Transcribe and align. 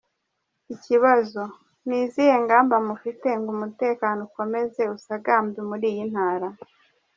Ikibazo:Ni 0.75 1.97
izihe 2.05 2.35
ngamba 2.43 2.75
mufite 2.87 3.27
ngo 3.37 3.49
umutekano 3.55 4.19
ukomeze 4.27 4.81
usagambe 4.95 5.59
muri 5.69 5.85
iyi 5.91 6.03
ntara? 6.11 6.47